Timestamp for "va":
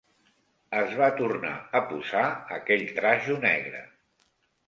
1.01-1.09